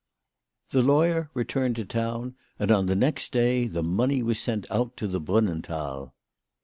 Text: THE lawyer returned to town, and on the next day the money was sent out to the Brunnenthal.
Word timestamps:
THE 0.71 0.81
lawyer 0.81 1.29
returned 1.35 1.75
to 1.75 1.85
town, 1.85 2.33
and 2.57 2.71
on 2.71 2.87
the 2.87 2.95
next 2.95 3.31
day 3.31 3.67
the 3.67 3.83
money 3.83 4.23
was 4.23 4.39
sent 4.39 4.65
out 4.71 4.97
to 4.97 5.07
the 5.07 5.21
Brunnenthal. 5.21 6.13